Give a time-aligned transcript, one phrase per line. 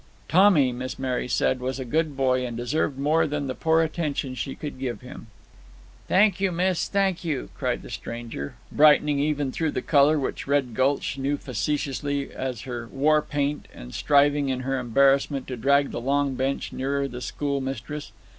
[0.27, 4.33] Tommy, Miss Mary said, was a good boy, and deserved more than the poor attention
[4.33, 5.27] she could give him.
[6.07, 10.73] "Thank you, miss; thank ye!" cried the stranger, brightening even through the color which Red
[10.73, 16.01] Gulch knew facetiously as her "war paint," and striving, in her embarrassment, to drag the
[16.01, 18.11] long bench nearer the schoolmistress.